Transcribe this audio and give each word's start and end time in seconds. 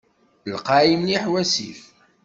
Lqay 0.53 0.89
mliḥ 0.99 1.23
wasif. 1.31 1.81